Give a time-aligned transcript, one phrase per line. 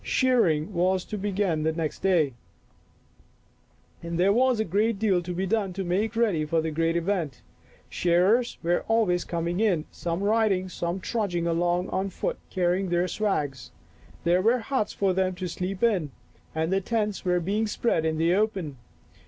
[0.03, 2.33] Shearing was to begin the next day
[4.01, 5.83] 68 Our Little Australian Cousin and there was a great deal to be done to
[5.83, 7.41] make ready for the great event.
[7.87, 8.83] Shearers were
[9.27, 13.69] com ing in, some riding, some trudging along on foot, carrying their swags.
[14.23, 16.09] There were huts for them to sleep in,
[16.55, 18.77] and tents were being spread in the open.